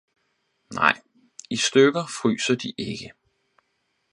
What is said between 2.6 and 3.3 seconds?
ikke